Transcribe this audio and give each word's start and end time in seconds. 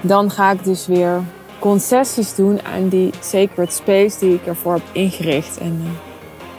dan 0.00 0.30
ga 0.30 0.50
ik 0.50 0.64
dus 0.64 0.86
weer 0.86 1.22
concessies 1.58 2.34
doen 2.34 2.64
aan 2.64 2.88
die 2.88 3.10
sacred 3.20 3.72
space 3.72 4.18
die 4.18 4.34
ik 4.34 4.46
ervoor 4.46 4.72
heb 4.72 4.82
ingericht. 4.92 5.58
En 5.58 5.80
uh, 5.84 5.90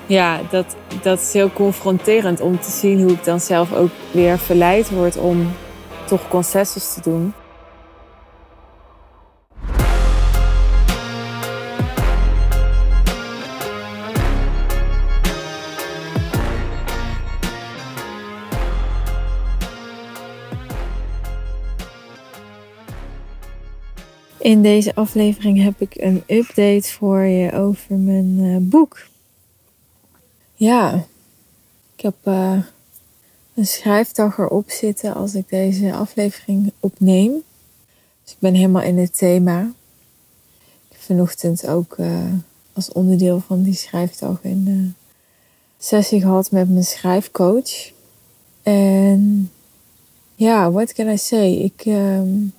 ja, 0.05 0.39
dat, 0.49 0.75
dat 1.01 1.19
is 1.19 1.33
heel 1.33 1.51
confronterend 1.51 2.41
om 2.41 2.59
te 2.59 2.71
zien 2.71 3.01
hoe 3.01 3.11
ik 3.11 3.23
dan 3.23 3.39
zelf 3.39 3.73
ook 3.73 3.91
weer 4.11 4.37
verleid 4.37 4.89
word 4.89 5.17
om 5.17 5.51
toch 6.05 6.27
concessies 6.27 6.93
te 6.93 7.01
doen. 7.01 7.33
In 24.41 24.61
deze 24.61 24.95
aflevering 24.95 25.63
heb 25.63 25.81
ik 25.81 25.95
een 25.95 26.23
update 26.27 26.91
voor 26.91 27.21
je 27.21 27.51
over 27.51 27.95
mijn 27.95 28.39
uh, 28.39 28.57
boek. 28.59 29.07
Ja, 30.55 31.05
ik 31.95 32.01
heb 32.01 32.15
uh, 32.23 32.57
een 33.53 33.67
schrijfdag 33.67 34.37
erop 34.37 34.69
zitten 34.69 35.13
als 35.13 35.35
ik 35.35 35.49
deze 35.49 35.93
aflevering 35.93 36.71
opneem. 36.79 37.31
Dus 38.23 38.33
ik 38.33 38.39
ben 38.39 38.53
helemaal 38.53 38.81
in 38.81 38.97
het 38.97 39.17
thema. 39.17 39.61
Ik 40.89 40.91
heb 40.91 41.01
vanochtend 41.01 41.67
ook 41.67 41.97
uh, 41.97 42.33
als 42.73 42.91
onderdeel 42.91 43.39
van 43.39 43.63
die 43.63 43.75
schrijfdag 43.75 44.39
een 44.43 44.95
sessie 45.77 46.21
gehad 46.21 46.51
met 46.51 46.69
mijn 46.69 46.83
schrijfcoach. 46.83 47.91
En 48.63 49.51
ja, 50.35 50.71
what 50.71 50.93
can 50.93 51.09
I 51.09 51.17
say? 51.17 51.51
Ik. 51.51 51.85
Um, 51.85 52.53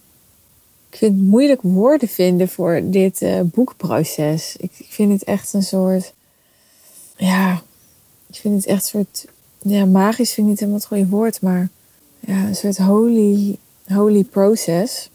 ik 0.93 0.99
vind 0.99 1.17
het 1.17 1.27
moeilijk 1.29 1.61
woorden 1.63 2.09
vinden 2.09 2.49
voor 2.49 2.81
dit 2.85 3.23
uh, 3.23 3.41
boekproces. 3.41 4.57
Ik, 4.59 4.71
ik, 4.79 4.87
vind 4.89 5.13
het 5.13 5.25
echt 5.25 5.53
een 5.53 5.63
soort. 5.63 6.13
Ja, 7.17 7.63
ik 8.27 8.37
vind 8.37 8.55
het 8.57 8.67
echt 8.67 8.83
een 8.83 8.89
soort. 8.89 9.27
Ja, 9.59 9.85
magisch 9.85 10.33
vind 10.33 10.47
ik 10.47 10.51
niet 10.51 10.59
helemaal 10.59 10.81
het 10.81 10.89
goede 10.89 11.07
woord, 11.07 11.41
maar. 11.41 11.69
Ja, 12.21 12.47
een 12.47 12.57
soort 12.57 12.79
holy, 12.79 13.59
holy 13.87 14.25
process. 14.25 15.11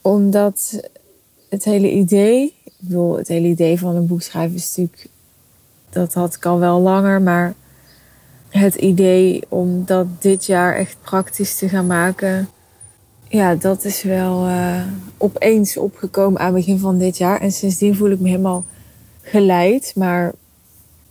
Omdat 0.00 0.80
het 1.48 1.64
hele 1.64 1.90
idee. 1.90 2.54
Ik 2.64 2.72
bedoel, 2.78 3.16
het 3.16 3.28
hele 3.28 3.48
idee 3.48 3.78
van 3.78 3.96
een 3.96 4.06
boek 4.06 4.22
schrijven 4.22 4.56
is 4.56 4.76
natuurlijk. 4.76 5.06
Dat 5.90 6.14
had 6.14 6.34
ik 6.34 6.46
al 6.46 6.58
wel 6.58 6.80
langer, 6.80 7.22
maar. 7.22 7.54
Het 8.48 8.74
idee 8.74 9.42
om 9.48 9.84
dat 9.84 10.06
dit 10.22 10.46
jaar 10.46 10.76
echt 10.76 10.96
praktisch 11.02 11.56
te 11.56 11.68
gaan 11.68 11.86
maken 11.86 12.48
ja, 13.32 13.54
dat 13.54 13.84
is 13.84 14.02
wel 14.02 14.46
uh, 14.48 14.84
opeens 15.16 15.76
opgekomen 15.76 16.40
aan 16.40 16.46
het 16.46 16.54
begin 16.54 16.78
van 16.78 16.98
dit 16.98 17.16
jaar. 17.16 17.40
En 17.40 17.52
sindsdien 17.52 17.96
voel 17.96 18.10
ik 18.10 18.20
me 18.20 18.28
helemaal 18.28 18.64
geleid. 19.22 19.92
Maar 19.94 20.32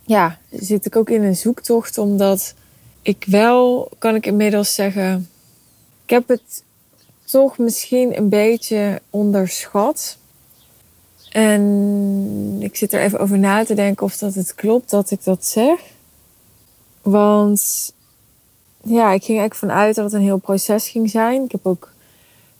ja, 0.04 0.38
zit 0.50 0.86
ik 0.86 0.96
ook 0.96 1.10
in 1.10 1.22
een 1.22 1.36
zoektocht, 1.36 1.98
omdat 1.98 2.54
ik 3.02 3.24
wel, 3.26 3.88
kan 3.98 4.14
ik 4.14 4.26
inmiddels 4.26 4.74
zeggen, 4.74 5.28
ik 6.04 6.10
heb 6.10 6.28
het 6.28 6.62
toch 7.24 7.58
misschien 7.58 8.16
een 8.16 8.28
beetje 8.28 9.00
onderschat. 9.10 10.16
En 11.30 12.56
ik 12.58 12.76
zit 12.76 12.92
er 12.92 13.00
even 13.00 13.18
over 13.18 13.38
na 13.38 13.64
te 13.64 13.74
denken 13.74 14.06
of 14.06 14.16
dat 14.16 14.34
het 14.34 14.54
klopt 14.54 14.90
dat 14.90 15.10
ik 15.10 15.24
dat 15.24 15.46
zeg. 15.46 15.80
Want 17.00 17.92
ja, 18.82 19.12
ik 19.12 19.24
ging 19.24 19.38
eigenlijk 19.38 19.54
vanuit 19.54 19.94
dat 19.94 20.04
het 20.04 20.14
een 20.14 20.20
heel 20.20 20.38
proces 20.38 20.88
ging 20.88 21.10
zijn. 21.10 21.44
Ik 21.44 21.52
heb 21.52 21.66
ook 21.66 21.90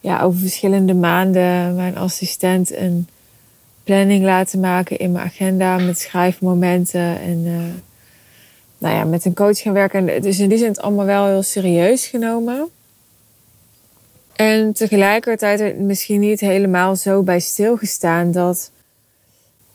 ja, 0.03 0.23
over 0.23 0.41
verschillende 0.41 0.95
maanden 0.95 1.75
mijn 1.75 1.97
assistent 1.97 2.77
een 2.77 3.09
planning 3.85 4.25
laten 4.25 4.61
maken 4.61 4.99
in 4.99 5.13
mijn 5.13 5.27
agenda 5.27 5.79
met 5.79 5.99
schrijfmomenten 5.99 7.21
en 7.21 7.45
uh, 7.45 7.63
nou 8.79 8.95
ja, 8.95 9.05
met 9.05 9.25
een 9.25 9.35
coach 9.35 9.59
gaan 9.59 9.73
werken. 9.73 10.23
Dus 10.23 10.39
in 10.39 10.49
die 10.49 10.59
zin 10.59 10.69
het 10.69 10.81
allemaal 10.81 11.05
wel 11.05 11.27
heel 11.27 11.43
serieus 11.43 12.07
genomen. 12.07 12.69
En 14.33 14.73
tegelijkertijd 14.73 15.61
er 15.61 15.77
misschien 15.77 16.21
niet 16.21 16.41
helemaal 16.41 16.97
zo 16.97 17.23
bij 17.23 17.41
stilgestaan 17.41 18.33
dat 18.33 18.71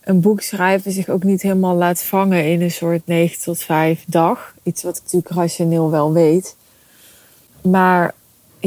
een 0.01 0.21
boek 0.21 0.41
schrijven 0.41 0.91
zich 0.91 1.09
ook 1.09 1.23
niet 1.23 1.41
helemaal 1.41 1.75
laat 1.75 2.03
vangen 2.03 2.45
in 2.45 2.61
een 2.61 2.71
soort 2.71 3.01
9 3.05 3.41
tot 3.41 3.59
5 3.59 4.03
dag. 4.07 4.55
Iets 4.63 4.83
wat 4.83 4.97
ik 4.97 5.03
natuurlijk 5.03 5.31
rationeel 5.31 5.91
wel 5.91 6.13
weet. 6.13 6.55
Maar 7.61 8.13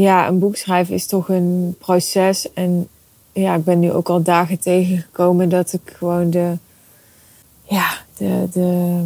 ja, 0.00 0.28
een 0.28 0.38
boek 0.38 0.56
schrijven 0.56 0.94
is 0.94 1.06
toch 1.06 1.28
een 1.28 1.76
proces. 1.78 2.52
En 2.52 2.88
ja, 3.32 3.54
ik 3.54 3.64
ben 3.64 3.78
nu 3.78 3.92
ook 3.92 4.08
al 4.08 4.22
dagen 4.22 4.58
tegengekomen 4.58 5.48
dat 5.48 5.72
ik 5.72 5.94
gewoon 5.96 6.30
de, 6.30 6.56
ja, 7.62 7.90
de, 8.16 8.48
de 8.52 9.00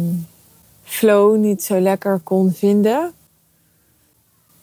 flow 0.83 1.37
niet 1.37 1.63
zo 1.63 1.79
lekker 1.79 2.19
kon 2.23 2.51
vinden. 2.53 3.13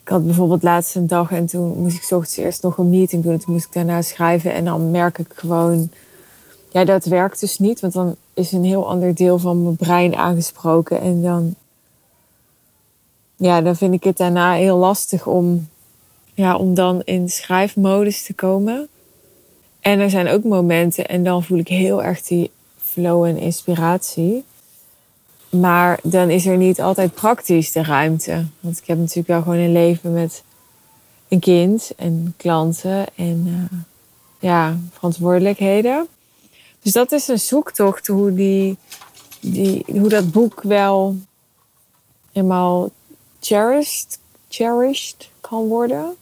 Ik 0.03 0.09
had 0.09 0.25
bijvoorbeeld 0.25 0.63
laatst 0.63 0.95
een 0.95 1.07
dag 1.07 1.31
en 1.31 1.47
toen 1.47 1.79
moest 1.79 1.97
ik 1.97 2.03
ochtends 2.03 2.37
eerst 2.37 2.63
nog 2.63 2.79
een 2.79 2.91
meeting 2.91 3.23
doen. 3.23 3.33
En 3.33 3.39
toen 3.39 3.53
moest 3.53 3.67
ik 3.67 3.73
daarna 3.73 4.03
schrijven. 4.03 4.53
En 4.53 4.65
dan 4.65 4.91
merk 4.91 5.19
ik 5.19 5.33
gewoon, 5.35 5.91
ja, 6.71 6.85
dat 6.85 7.05
werkt 7.05 7.41
dus 7.41 7.59
niet. 7.59 7.81
Want 7.81 7.93
dan 7.93 8.17
is 8.35 8.53
een 8.53 8.65
heel 8.65 8.89
ander 8.89 9.15
deel 9.15 9.39
van 9.39 9.63
mijn 9.63 9.77
brein 9.77 10.17
aangesproken. 10.17 11.01
En 11.01 11.23
dan, 11.23 11.55
ja, 13.37 13.61
dan 13.61 13.77
vind 13.77 13.95
ik 13.95 14.05
het 14.05 14.17
daarna 14.17 14.53
heel 14.53 14.77
lastig 14.77 15.27
om 15.27 15.69
ja, 16.35 16.57
om 16.57 16.75
dan 16.75 17.03
in 17.05 17.29
schrijfmodus 17.29 18.23
te 18.23 18.35
komen. 18.35 18.89
En 19.81 20.01
er 20.01 20.11
zijn 20.11 20.29
ook 20.29 20.45
momenten 20.45 21.09
en 21.09 21.25
dan 21.25 21.43
voel 21.43 21.59
ik 21.59 21.69
heel 21.69 22.03
erg 22.03 22.23
die 22.23 22.51
flow 22.77 23.25
en 23.25 23.37
inspiratie. 23.37 24.45
Maar 25.51 25.99
dan 26.03 26.31
is 26.31 26.47
er 26.47 26.57
niet 26.57 26.81
altijd 26.81 27.15
praktisch 27.15 27.73
de 27.73 27.83
ruimte. 27.83 28.47
Want 28.61 28.79
ik 28.79 28.87
heb 28.87 28.99
natuurlijk 28.99 29.29
wel 29.29 29.43
gewoon 29.43 29.59
een 29.59 29.73
leven 29.73 30.13
met 30.13 30.43
een 31.29 31.41
kind 31.41 31.93
en 31.97 32.35
klanten 32.37 33.07
en 33.15 33.45
uh, 33.47 33.79
ja, 34.39 34.77
verantwoordelijkheden. 34.93 36.07
Dus 36.83 36.93
dat 36.93 37.13
is 37.13 37.29
een 37.29 37.39
zoektocht 37.39 38.07
hoe, 38.07 38.35
die, 38.35 38.77
die, 39.41 39.85
hoe 39.87 40.09
dat 40.09 40.33
boek 40.33 40.63
wel 40.63 41.17
helemaal 42.33 42.91
cherished, 43.41 44.19
cherished 44.49 45.31
worden. 45.61 46.17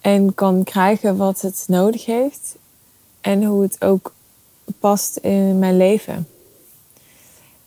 En 0.00 0.34
kan 0.34 0.64
krijgen 0.64 1.16
wat 1.16 1.40
het 1.40 1.64
nodig 1.66 2.06
heeft. 2.06 2.56
En 3.20 3.44
hoe 3.44 3.62
het 3.62 3.84
ook 3.84 4.14
past 4.78 5.16
in 5.16 5.58
mijn 5.58 5.76
leven. 5.76 6.26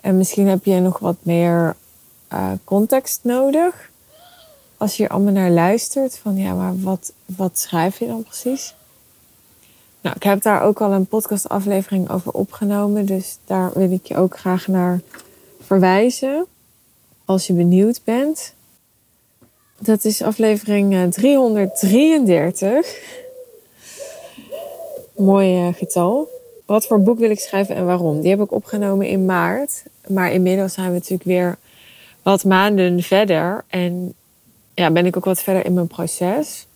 En 0.02 0.18
misschien 0.18 0.48
heb 0.48 0.66
je 0.66 0.80
nog 0.80 1.00
wat 1.00 1.18
meer 1.22 1.76
uh, 2.34 2.52
context 2.64 3.20
nodig. 3.24 3.92
Als 4.78 4.98
je 4.98 5.10
allemaal 5.10 5.34
naar 5.34 5.50
luistert. 5.50 6.18
Van 6.18 6.36
ja, 6.38 6.54
maar 6.54 6.82
wat, 6.82 7.14
wat 7.26 7.60
schrijf 7.60 8.00
je 8.00 8.08
dan 8.08 8.24
precies? 8.24 8.76
Nou, 10.02 10.16
ik 10.16 10.24
heb 10.24 10.42
daar 10.42 10.62
ook 10.62 10.82
al 10.82 10.92
een 10.92 11.06
podcastaflevering 11.06 12.10
over 12.10 12.32
opgenomen. 12.32 13.06
Dus 13.06 13.38
daar 13.46 13.72
wil 13.74 13.92
ik 13.92 14.06
je 14.06 14.18
ook 14.18 14.38
graag 14.38 14.68
naar 14.68 15.02
verwijzen. 15.60 16.46
Als 17.26 17.48
je 17.48 17.54
benieuwd 17.54 18.02
bent. 18.04 18.54
Dat 19.80 20.06
is 20.06 20.22
aflevering 20.22 21.14
333. 21.14 22.62
Eh, 22.62 22.84
Mooi 25.16 25.68
eh, 25.68 25.74
getal. 25.74 26.30
Wat 26.66 26.86
voor 26.86 27.02
boek 27.02 27.20
wil 27.20 27.30
ik 27.30 27.40
schrijven 27.40 27.76
en 27.76 27.86
waarom? 27.86 28.22
Die 28.22 28.30
heb 28.30 28.42
ik 28.42 28.52
opgenomen 28.52 29.08
in 29.08 29.26
maart. 29.26 29.84
Maar 30.08 30.32
inmiddels 30.32 30.74
zijn 30.74 30.88
we 30.88 30.94
natuurlijk 30.94 31.24
weer 31.24 31.58
wat 32.24 32.44
maanden 32.44 33.02
verder. 33.04 33.64
En 33.68 34.14
ja, 34.74 34.92
ben 34.92 35.06
ik 35.06 35.18
ook 35.18 35.26
wat 35.26 35.42
verder 35.42 35.66
in 35.66 35.74
mijn 35.74 35.88
proces. 35.88 36.68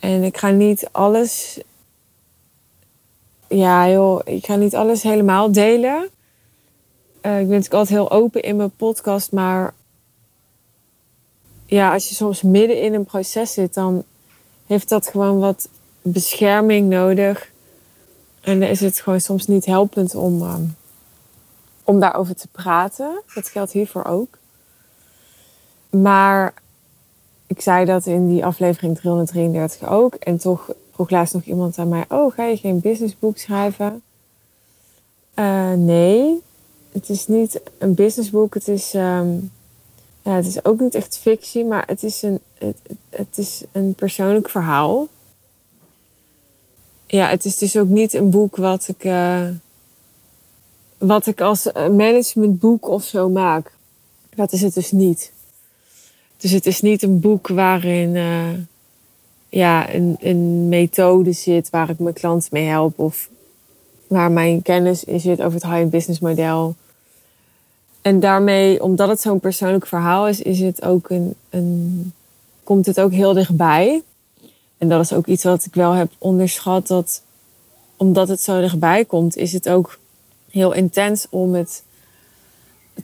En 0.00 0.22
ik 0.22 0.36
ga 0.36 0.50
niet 0.50 0.88
alles. 0.92 1.60
Ja, 3.48 3.90
joh, 3.90 4.20
ik 4.24 4.46
ga 4.46 4.56
niet 4.56 4.74
alles 4.74 5.02
helemaal 5.02 5.52
delen. 5.52 6.08
Uh, 7.22 7.40
ik 7.40 7.46
ben 7.46 7.56
natuurlijk 7.56 7.74
altijd 7.74 7.98
heel 7.98 8.10
open 8.10 8.42
in 8.42 8.56
mijn 8.56 8.76
podcast, 8.76 9.32
maar 9.32 9.74
ja, 11.66 11.92
als 11.92 12.08
je 12.08 12.14
soms 12.14 12.42
midden 12.42 12.82
in 12.82 12.94
een 12.94 13.04
proces 13.04 13.52
zit, 13.52 13.74
dan 13.74 14.04
heeft 14.66 14.88
dat 14.88 15.06
gewoon 15.06 15.38
wat 15.38 15.68
bescherming 16.02 16.88
nodig. 16.88 17.50
En 18.40 18.60
dan 18.60 18.68
is 18.68 18.80
het 18.80 19.00
gewoon 19.00 19.20
soms 19.20 19.46
niet 19.46 19.66
helpend 19.66 20.14
om, 20.14 20.42
um, 20.42 20.76
om 21.84 22.00
daarover 22.00 22.36
te 22.36 22.48
praten. 22.48 23.22
Dat 23.34 23.48
geldt 23.48 23.72
hiervoor 23.72 24.04
ook. 24.04 24.38
Maar 25.90 26.54
ik 27.46 27.60
zei 27.60 27.84
dat 27.84 28.06
in 28.06 28.28
die 28.28 28.44
aflevering 28.44 28.96
333 28.96 29.88
ook. 29.88 30.14
En 30.14 30.38
toch 30.38 30.70
vroeg 30.92 31.10
laatst 31.10 31.34
nog 31.34 31.44
iemand 31.44 31.78
aan 31.78 31.88
mij: 31.88 32.04
Oh, 32.08 32.34
ga 32.34 32.44
je 32.44 32.56
geen 32.56 32.80
businessboek 32.80 33.38
schrijven? 33.38 34.02
Uh, 35.34 35.72
nee, 35.72 36.42
het 36.92 37.08
is 37.08 37.26
niet 37.26 37.60
een 37.78 37.94
businessboek. 37.94 38.54
Het 38.54 38.68
is 38.68 38.94
um, 38.94 39.50
ja, 40.26 40.32
het 40.32 40.46
is 40.46 40.64
ook 40.64 40.80
niet 40.80 40.94
echt 40.94 41.18
fictie, 41.18 41.64
maar 41.64 41.84
het 41.86 42.02
is 42.02 42.22
een, 42.22 42.40
het, 42.58 42.76
het 43.10 43.38
is 43.38 43.62
een 43.72 43.94
persoonlijk 43.94 44.48
verhaal. 44.48 45.08
ja, 47.06 47.28
het 47.28 47.44
is 47.44 47.56
dus 47.56 47.76
ook 47.76 47.88
niet 47.88 48.12
een 48.12 48.30
boek 48.30 48.56
wat 48.56 48.88
ik, 48.88 49.04
uh, 49.04 49.48
wat 50.98 51.26
ik 51.26 51.40
als 51.40 51.72
managementboek 51.72 52.88
of 52.88 53.04
zo 53.04 53.28
maak. 53.28 53.72
Dat 54.34 54.52
is 54.52 54.60
het 54.60 54.74
dus 54.74 54.90
niet. 54.90 55.32
Dus 56.36 56.50
het 56.50 56.66
is 56.66 56.80
niet 56.80 57.02
een 57.02 57.20
boek 57.20 57.48
waarin 57.48 58.14
uh, 58.14 58.52
ja, 59.48 59.94
een, 59.94 60.16
een 60.20 60.68
methode 60.68 61.32
zit 61.32 61.70
waar 61.70 61.90
ik 61.90 61.98
mijn 61.98 62.14
klanten 62.14 62.48
mee 62.52 62.66
help. 62.66 62.98
Of 62.98 63.28
waar 64.06 64.30
mijn 64.30 64.62
kennis 64.62 65.04
in 65.04 65.20
zit 65.20 65.40
over 65.40 65.54
het 65.54 65.62
high-end 65.62 65.90
business 65.90 66.20
model. 66.20 66.76
En 68.06 68.20
daarmee, 68.20 68.82
omdat 68.82 69.08
het 69.08 69.20
zo'n 69.20 69.40
persoonlijk 69.40 69.86
verhaal 69.86 70.28
is, 70.28 70.42
is 70.42 70.60
het 70.60 70.82
ook 70.82 71.10
een, 71.10 71.34
een, 71.50 72.12
komt 72.64 72.86
het 72.86 73.00
ook 73.00 73.12
heel 73.12 73.32
dichtbij. 73.32 74.02
En 74.78 74.88
dat 74.88 75.00
is 75.00 75.12
ook 75.12 75.26
iets 75.26 75.44
wat 75.44 75.64
ik 75.64 75.74
wel 75.74 75.92
heb 75.92 76.10
onderschat. 76.18 76.86
Dat 76.86 77.22
omdat 77.96 78.28
het 78.28 78.42
zo 78.42 78.60
dichtbij 78.60 79.04
komt, 79.04 79.36
is 79.36 79.52
het 79.52 79.68
ook 79.68 79.98
heel 80.50 80.72
intens 80.72 81.26
om 81.30 81.54
het 81.54 81.82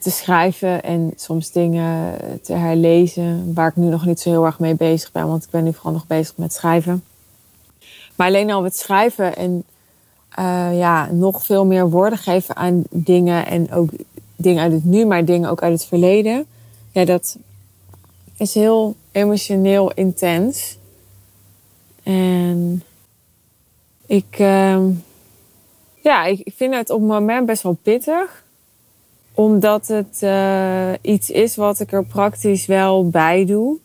te 0.00 0.10
schrijven 0.10 0.82
en 0.82 1.12
soms 1.16 1.52
dingen 1.52 2.18
te 2.42 2.52
herlezen. 2.52 3.54
Waar 3.54 3.68
ik 3.68 3.76
nu 3.76 3.86
nog 3.86 4.06
niet 4.06 4.20
zo 4.20 4.30
heel 4.30 4.44
erg 4.44 4.58
mee 4.58 4.74
bezig 4.74 5.12
ben, 5.12 5.26
want 5.26 5.44
ik 5.44 5.50
ben 5.50 5.64
nu 5.64 5.72
vooral 5.72 5.92
nog 5.92 6.06
bezig 6.06 6.36
met 6.36 6.52
schrijven. 6.52 7.04
Maar 8.16 8.26
alleen 8.26 8.50
al 8.50 8.64
het 8.64 8.76
schrijven 8.76 9.36
en 9.36 9.64
uh, 10.38 10.78
ja, 10.78 11.08
nog 11.10 11.44
veel 11.44 11.66
meer 11.66 11.90
woorden 11.90 12.18
geven 12.18 12.56
aan 12.56 12.84
dingen. 12.90 13.46
En 13.46 13.72
ook 13.72 13.90
dingen 14.42 14.62
uit 14.62 14.72
het 14.72 14.84
nu, 14.84 15.04
maar 15.04 15.24
dingen 15.24 15.50
ook 15.50 15.62
uit 15.62 15.72
het 15.72 15.84
verleden. 15.84 16.46
Ja, 16.90 17.04
dat 17.04 17.36
is 18.36 18.54
heel 18.54 18.96
emotioneel 19.12 19.92
intens. 19.92 20.78
En 22.02 22.82
ik, 24.06 24.38
uh, 24.38 24.78
ja, 26.02 26.24
ik 26.24 26.52
vind 26.56 26.74
het 26.74 26.90
op 26.90 27.00
het 27.00 27.08
moment 27.08 27.46
best 27.46 27.62
wel 27.62 27.78
pittig. 27.82 28.44
Omdat 29.34 29.86
het 29.86 30.20
uh, 30.22 30.92
iets 31.00 31.30
is 31.30 31.56
wat 31.56 31.80
ik 31.80 31.92
er 31.92 32.04
praktisch 32.04 32.66
wel 32.66 33.08
bij 33.08 33.44
doe. 33.44 33.78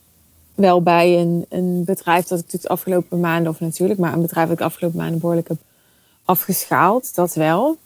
Wel 0.56 0.81
bij 0.81 1.19
een, 1.19 1.45
een 1.50 1.83
bedrijf 1.86 2.27
dat 2.27 2.39
ik 2.39 2.62
de 2.62 2.68
afgelopen 2.68 3.19
maanden, 3.19 3.51
of 3.51 3.59
natuurlijk, 3.59 4.00
maar 4.00 4.13
een 4.13 4.21
bedrijf 4.21 4.48
dat 4.48 4.54
ik 4.54 4.62
de 4.62 4.69
afgelopen 4.69 5.00
maanden 5.00 5.19
behoorlijk 5.19 5.48
heb 5.48 5.57
afgeschaald, 6.25 7.15
dat 7.15 7.33
wel. 7.33 7.77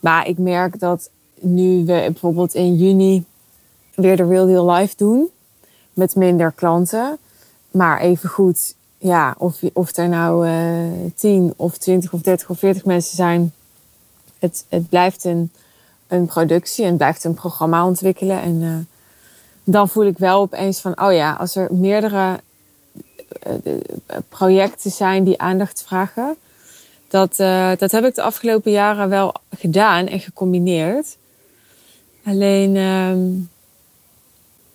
Maar 0.00 0.28
ik 0.28 0.38
merk 0.38 0.78
dat 0.78 1.10
nu 1.40 1.78
we 1.78 1.84
bijvoorbeeld 1.84 2.54
in 2.54 2.76
juni 2.76 3.24
weer 3.94 4.16
de 4.16 4.26
Real 4.26 4.46
Deal 4.46 4.70
Live 4.70 4.94
doen, 4.96 5.30
met 5.92 6.14
minder 6.14 6.52
klanten, 6.52 7.18
maar 7.70 8.00
even 8.00 8.28
goed, 8.28 8.74
ja, 8.98 9.34
of, 9.38 9.60
of 9.72 9.96
er 9.96 10.08
nou 10.08 10.48
uh, 10.48 11.10
10 11.14 11.54
of 11.56 11.78
20 11.78 12.12
of 12.12 12.20
30 12.20 12.48
of 12.48 12.58
40 12.58 12.84
mensen 12.84 13.16
zijn, 13.16 13.52
het, 14.38 14.64
het 14.68 14.88
blijft 14.88 15.24
een, 15.24 15.50
een 16.06 16.26
productie 16.26 16.84
en 16.84 16.96
blijft 16.96 17.24
een 17.24 17.34
programma 17.34 17.86
ontwikkelen. 17.86 18.40
En 18.42 18.60
uh, 18.60 18.76
dan 19.64 19.88
voel 19.88 20.04
ik 20.04 20.18
wel 20.18 20.40
opeens 20.40 20.80
van, 20.80 21.00
oh 21.02 21.12
ja, 21.12 21.32
als 21.32 21.56
er 21.56 21.74
meerdere 21.74 22.40
uh, 23.46 23.82
projecten 24.28 24.90
zijn 24.90 25.24
die 25.24 25.40
aandacht 25.40 25.82
vragen, 25.86 26.36
dat, 27.08 27.36
dat 27.78 27.90
heb 27.90 28.04
ik 28.04 28.14
de 28.14 28.22
afgelopen 28.22 28.72
jaren 28.72 29.08
wel 29.08 29.34
gedaan 29.50 30.06
en 30.06 30.20
gecombineerd. 30.20 31.16
Alleen, 32.26 32.74
uh, 32.74 33.44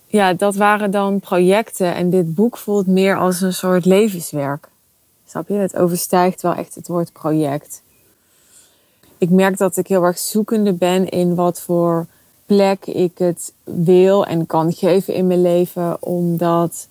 ja, 0.06 0.32
dat 0.32 0.54
waren 0.54 0.90
dan 0.90 1.20
projecten 1.20 1.94
en 1.94 2.10
dit 2.10 2.34
boek 2.34 2.56
voelt 2.56 2.86
meer 2.86 3.16
als 3.18 3.40
een 3.40 3.52
soort 3.52 3.84
levenswerk. 3.84 4.68
Snap 5.26 5.48
je? 5.48 5.54
Het 5.54 5.76
overstijgt 5.76 6.42
wel 6.42 6.54
echt 6.54 6.74
het 6.74 6.88
woord 6.88 7.12
project. 7.12 7.82
Ik 9.18 9.30
merk 9.30 9.58
dat 9.58 9.76
ik 9.76 9.86
heel 9.86 10.04
erg 10.04 10.18
zoekende 10.18 10.72
ben 10.72 11.08
in 11.08 11.34
wat 11.34 11.60
voor 11.60 12.06
plek 12.46 12.86
ik 12.86 13.18
het 13.18 13.52
wil 13.64 14.26
en 14.26 14.46
kan 14.46 14.72
geven 14.72 15.14
in 15.14 15.26
mijn 15.26 15.42
leven, 15.42 16.02
omdat 16.02 16.88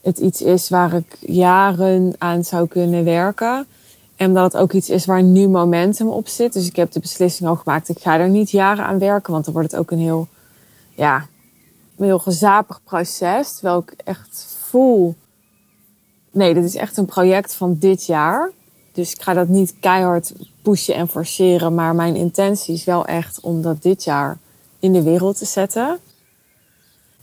het 0.00 0.18
iets 0.18 0.42
is 0.42 0.68
waar 0.68 0.94
ik 0.94 1.16
jaren 1.20 2.14
aan 2.18 2.44
zou 2.44 2.68
kunnen 2.68 3.04
werken. 3.04 3.66
En 4.16 4.34
dat 4.34 4.52
het 4.52 4.62
ook 4.62 4.72
iets 4.72 4.90
is 4.90 5.04
waar 5.04 5.22
nu 5.22 5.48
momentum 5.48 6.08
op 6.08 6.28
zit. 6.28 6.52
Dus 6.52 6.66
ik 6.66 6.76
heb 6.76 6.92
de 6.92 7.00
beslissing 7.00 7.48
al 7.48 7.56
gemaakt. 7.56 7.88
Ik 7.88 7.98
ga 7.98 8.18
er 8.18 8.28
niet 8.28 8.50
jaren 8.50 8.84
aan 8.84 8.98
werken. 8.98 9.32
Want 9.32 9.44
dan 9.44 9.54
wordt 9.54 9.70
het 9.70 9.80
ook 9.80 9.90
een 9.90 9.98
heel, 9.98 10.28
ja, 10.94 11.26
een 11.96 12.04
heel 12.04 12.18
gezapig 12.18 12.80
proces. 12.84 13.52
Terwijl 13.52 13.78
ik 13.78 13.94
echt 14.04 14.56
voel. 14.60 15.14
Nee, 16.30 16.54
dit 16.54 16.64
is 16.64 16.74
echt 16.74 16.96
een 16.96 17.04
project 17.04 17.54
van 17.54 17.76
dit 17.78 18.06
jaar. 18.06 18.50
Dus 18.92 19.12
ik 19.12 19.22
ga 19.22 19.32
dat 19.32 19.48
niet 19.48 19.74
keihard 19.80 20.32
pushen 20.62 20.94
en 20.94 21.08
forceren. 21.08 21.74
Maar 21.74 21.94
mijn 21.94 22.16
intentie 22.16 22.74
is 22.74 22.84
wel 22.84 23.06
echt 23.06 23.40
om 23.40 23.62
dat 23.62 23.82
dit 23.82 24.04
jaar 24.04 24.38
in 24.78 24.92
de 24.92 25.02
wereld 25.02 25.38
te 25.38 25.46
zetten. 25.46 25.98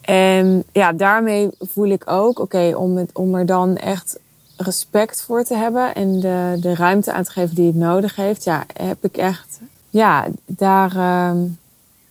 En 0.02 0.64
ja, 0.72 0.92
daarmee 0.92 1.50
voel 1.60 1.88
ik 1.88 2.10
ook, 2.10 2.40
oké, 2.40 2.76
om, 2.76 3.08
om 3.14 3.36
er 3.36 3.46
dan 3.46 3.78
echt 3.78 4.20
respect 4.58 5.22
voor 5.22 5.44
te 5.44 5.56
hebben 5.56 5.96
en 5.96 6.20
de, 6.20 6.58
de 6.60 6.76
ruimte 6.76 7.14
aan 7.14 7.24
te 7.24 7.32
geven 7.32 7.56
die 7.56 7.68
het 7.68 7.76
nodig 7.76 8.16
heeft, 8.16 8.44
ja, 8.44 8.66
heb 8.74 9.04
ik 9.04 9.18
echt 9.18 9.60
ja, 9.90 10.28
daar, 10.46 10.96
uh, 10.96 11.42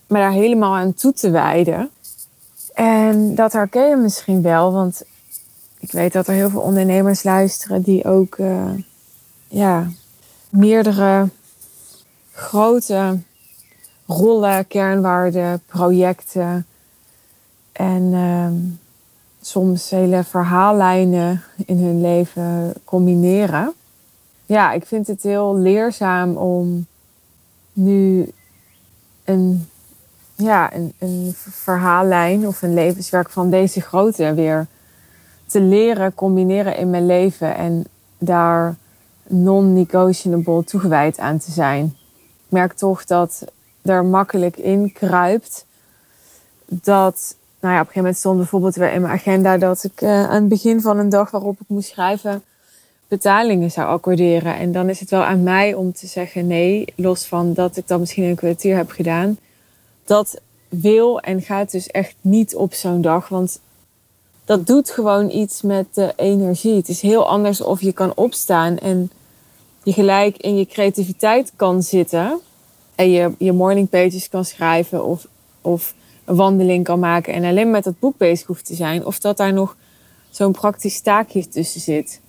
me 0.07 0.19
daar 0.19 0.33
helemaal 0.33 0.77
aan 0.77 0.95
toe 0.95 1.13
te 1.13 1.31
wijden. 1.31 1.91
En 2.75 3.35
dat 3.35 3.53
herken 3.53 3.89
je 3.89 3.97
misschien 3.97 4.43
wel, 4.43 4.73
want 4.73 5.03
ik 5.79 5.93
weet 5.93 6.13
dat 6.13 6.27
er 6.27 6.35
heel 6.35 6.51
veel 6.51 6.61
ondernemers 6.61 7.23
luisteren 7.23 7.83
die 7.83 8.05
ook 8.05 8.39
uh, 8.39 8.71
ja, 9.49 9.91
meerdere 10.49 11.29
grote 12.33 13.19
rollen, 14.07 14.67
kernwaarden, 14.67 15.63
projecten 15.67 16.67
en 17.73 18.03
uh, 18.03 18.49
soms 19.43 19.91
hele 19.91 20.25
verhaallijnen 20.25 21.43
in 21.67 21.79
hun 21.79 22.01
leven 22.01 22.75
combineren. 22.85 23.73
Ja, 24.47 24.73
ik 24.73 24.87
vind 24.87 25.07
het 25.07 25.23
heel 25.23 25.57
leerzaam 25.57 26.37
om 26.37 26.87
nu 27.73 28.33
een, 29.25 29.69
ja, 30.35 30.75
een, 30.75 30.93
een 30.99 31.33
verhaallijn 31.37 32.47
of 32.47 32.63
een 32.63 32.75
levenswerk 32.75 33.31
van 33.31 33.51
deze 33.51 33.81
grootte 33.81 34.35
weer 34.35 34.67
te 35.47 35.61
leren 35.61 36.15
combineren 36.15 36.77
in 36.77 36.91
mijn 36.91 37.07
leven 37.07 37.57
en 37.57 37.85
daar 38.19 38.77
non-negotiable 39.27 40.65
toegewijd 40.65 41.19
aan 41.19 41.39
te 41.39 41.51
zijn. 41.51 41.85
Ik 42.17 42.49
merk 42.49 42.73
toch 42.73 43.05
dat 43.05 43.45
er 43.83 44.05
makkelijk 44.05 44.57
in 44.57 44.93
kruipt 44.93 45.67
dat 46.67 47.37
nou 47.63 47.75
ja, 47.75 47.81
op 47.81 47.87
een 47.87 47.93
gegeven 47.93 47.95
moment 47.95 48.17
stond 48.17 48.37
bijvoorbeeld 48.37 48.75
weer 48.75 48.93
in 48.93 49.01
mijn 49.01 49.13
agenda 49.13 49.59
dat 49.59 49.85
ik 49.85 50.01
uh, 50.01 50.29
aan 50.29 50.41
het 50.41 50.49
begin 50.49 50.81
van 50.81 50.99
een 50.99 51.09
dag 51.09 51.31
waarop 51.31 51.61
ik 51.61 51.69
moest 51.69 51.89
schrijven 51.89 52.43
betalingen 53.09 53.71
zou 53.71 53.89
accorderen. 53.89 54.57
En 54.57 54.73
dan 54.73 54.89
is 54.89 55.01
het 55.01 55.11
wel 55.11 55.23
aan 55.23 55.43
mij 55.43 55.75
om 55.75 55.93
te 55.93 56.07
zeggen 56.07 56.47
nee, 56.47 56.85
los 56.97 57.27
van 57.27 57.53
dat 57.53 57.77
ik 57.77 57.89
dat 57.89 58.01
misschien 58.01 58.25
een 58.25 58.35
kwartier 58.35 58.77
heb 58.77 58.91
gedaan. 58.91 59.39
Dat 60.05 60.41
wil 60.69 61.21
en 61.21 61.43
gaat 61.43 61.71
dus 61.71 61.87
echt 61.87 62.15
niet 62.21 62.55
op 62.55 62.75
zo'n 62.75 63.01
dag, 63.01 63.29
want 63.29 63.61
dat 64.45 64.67
doet 64.67 64.91
gewoon 64.91 65.31
iets 65.31 65.63
met 65.63 65.87
de 65.93 66.13
energie. 66.17 66.77
Het 66.77 66.89
is 66.89 67.01
heel 67.01 67.29
anders 67.29 67.61
of 67.61 67.81
je 67.81 67.93
kan 67.93 68.13
opstaan 68.15 68.79
en 68.79 69.11
je 69.83 69.93
gelijk 69.93 70.37
in 70.37 70.57
je 70.57 70.67
creativiteit 70.67 71.53
kan 71.57 71.83
zitten 71.83 72.41
en 72.95 73.11
je, 73.11 73.33
je 73.39 73.53
morning 73.53 73.89
pages 73.89 74.29
kan 74.29 74.45
schrijven 74.45 75.05
of, 75.05 75.27
of 75.61 75.95
een 76.25 76.37
wandeling 76.37 76.85
kan 76.85 76.99
maken 76.99 77.35
en 77.35 77.45
alleen 77.45 77.71
met 77.71 77.85
dat 77.85 77.99
boek 77.99 78.17
bezig 78.17 78.47
hoeft 78.47 78.67
te 78.67 78.75
zijn. 78.75 79.07
Of 79.07 79.19
dat 79.19 79.37
daar 79.37 79.53
nog 79.53 79.77
zo'n 80.31 80.53
praktisch 80.53 81.01
taakje 81.01 81.49
tussen 81.49 81.81
zit. 81.81 82.21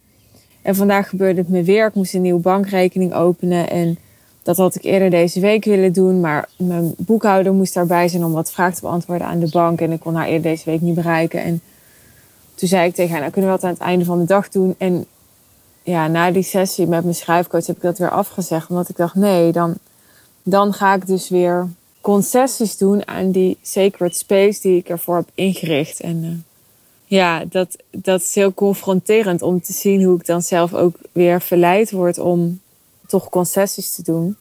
En 0.61 0.75
vandaag 0.75 1.09
gebeurde 1.09 1.41
het 1.41 1.49
me 1.49 1.63
weer. 1.63 1.87
Ik 1.87 1.93
moest 1.93 2.13
een 2.13 2.21
nieuwe 2.21 2.41
bankrekening 2.41 3.13
openen. 3.13 3.69
En 3.69 3.97
dat 4.43 4.57
had 4.57 4.75
ik 4.75 4.83
eerder 4.83 5.09
deze 5.09 5.39
week 5.39 5.65
willen 5.65 5.93
doen. 5.93 6.19
Maar 6.19 6.49
mijn 6.57 6.93
boekhouder 6.97 7.53
moest 7.53 7.73
daarbij 7.73 8.07
zijn 8.07 8.23
om 8.23 8.31
wat 8.31 8.51
vragen 8.51 8.75
te 8.75 8.81
beantwoorden 8.81 9.27
aan 9.27 9.39
de 9.39 9.49
bank. 9.49 9.81
En 9.81 9.91
ik 9.91 9.99
kon 9.99 10.15
haar 10.15 10.27
eerder 10.27 10.51
deze 10.51 10.69
week 10.69 10.81
niet 10.81 10.95
bereiken. 10.95 11.43
En 11.43 11.61
toen 12.55 12.67
zei 12.67 12.87
ik 12.87 12.95
tegen 12.95 13.11
haar, 13.11 13.19
nou 13.19 13.31
kunnen 13.31 13.51
we 13.51 13.57
dat 13.57 13.65
aan 13.65 13.75
het 13.75 13.83
einde 13.83 14.05
van 14.05 14.19
de 14.19 14.25
dag 14.25 14.49
doen. 14.49 14.75
En 14.77 15.05
ja, 15.83 16.07
na 16.07 16.31
die 16.31 16.43
sessie 16.43 16.87
met 16.87 17.03
mijn 17.03 17.15
schrijfcoach 17.15 17.65
heb 17.65 17.75
ik 17.75 17.81
dat 17.81 17.97
weer 17.97 18.11
afgezegd. 18.11 18.69
Omdat 18.69 18.89
ik 18.89 18.97
dacht, 18.97 19.15
nee, 19.15 19.51
dan, 19.51 19.73
dan 20.43 20.73
ga 20.73 20.93
ik 20.93 21.07
dus 21.07 21.29
weer 21.29 21.67
concessies 22.03 22.77
doen 22.77 23.07
aan 23.07 23.31
die 23.31 23.57
sacred 23.61 24.15
space 24.15 24.61
die 24.61 24.77
ik 24.77 24.89
ervoor 24.89 25.15
heb 25.15 25.29
ingericht. 25.33 25.99
En 25.99 26.23
uh, 26.23 26.31
ja, 27.05 27.45
dat, 27.45 27.77
dat 27.91 28.21
is 28.21 28.35
heel 28.35 28.53
confronterend 28.53 29.41
om 29.41 29.61
te 29.61 29.73
zien 29.73 30.03
hoe 30.03 30.19
ik 30.19 30.25
dan 30.25 30.41
zelf 30.41 30.73
ook 30.73 30.95
weer 31.11 31.41
verleid 31.41 31.91
word 31.91 32.17
om 32.17 32.59
toch 33.07 33.29
concessies 33.29 33.93
te 33.93 34.03
doen. 34.03 34.37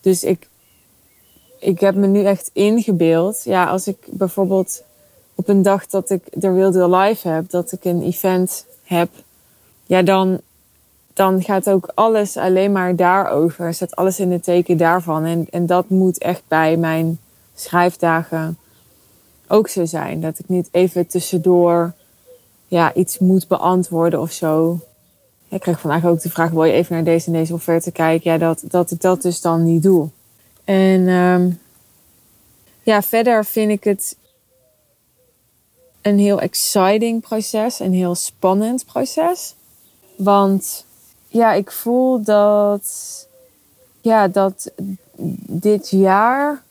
Dus 0.00 0.24
ik, 0.24 0.48
ik 1.58 1.80
heb 1.80 1.94
me 1.94 2.06
nu 2.06 2.24
echt 2.24 2.50
ingebeeld. 2.52 3.42
Ja, 3.44 3.64
als 3.64 3.86
ik 3.86 3.96
bijvoorbeeld 4.06 4.82
op 5.34 5.48
een 5.48 5.62
dag 5.62 5.86
dat 5.86 6.10
ik 6.10 6.22
de 6.32 6.70
Deal 6.70 6.96
Live 6.96 7.28
heb, 7.28 7.50
dat 7.50 7.72
ik 7.72 7.84
een 7.84 8.02
event 8.02 8.66
heb, 8.82 9.10
ja, 9.86 10.02
dan 10.02 10.40
dan 11.14 11.42
gaat 11.42 11.70
ook 11.70 11.90
alles 11.94 12.36
alleen 12.36 12.72
maar 12.72 12.96
daarover. 12.96 13.74
Zet 13.74 13.96
alles 13.96 14.20
in 14.20 14.32
het 14.32 14.42
teken 14.42 14.76
daarvan. 14.76 15.24
En, 15.24 15.46
en 15.50 15.66
dat 15.66 15.88
moet 15.88 16.18
echt 16.18 16.42
bij 16.48 16.76
mijn 16.76 17.18
schrijfdagen 17.54 18.58
ook 19.48 19.68
zo 19.68 19.84
zijn. 19.84 20.20
Dat 20.20 20.38
ik 20.38 20.48
niet 20.48 20.68
even 20.70 21.06
tussendoor 21.06 21.92
ja, 22.66 22.94
iets 22.94 23.18
moet 23.18 23.48
beantwoorden 23.48 24.20
of 24.20 24.32
zo. 24.32 24.80
Ik 25.48 25.60
kreeg 25.60 25.80
vandaag 25.80 26.04
ook 26.04 26.20
de 26.20 26.30
vraag: 26.30 26.50
wil 26.50 26.64
je 26.64 26.72
even 26.72 26.94
naar 26.94 27.04
deze 27.04 27.26
en 27.26 27.32
deze 27.32 27.54
offerte 27.54 27.92
kijken? 27.92 28.32
Ja, 28.32 28.38
dat, 28.38 28.64
dat 28.68 28.90
ik 28.90 29.00
dat 29.00 29.22
dus 29.22 29.40
dan 29.40 29.64
niet 29.64 29.82
doe. 29.82 30.08
En 30.64 31.08
ehm, 31.08 31.50
ja, 32.82 33.02
verder 33.02 33.44
vind 33.44 33.70
ik 33.70 33.84
het 33.84 34.16
een 36.02 36.18
heel 36.18 36.40
exciting 36.40 37.20
proces, 37.20 37.80
een 37.80 37.92
heel 37.92 38.14
spannend 38.14 38.84
proces. 38.84 39.54
Want 40.16 40.84
ja, 41.34 41.52
ik 41.52 41.70
voel 41.70 42.22
dat, 42.22 42.86
ja, 44.00 44.28
dat 44.28 44.72
dit 45.46 45.90
jaar 45.90 46.62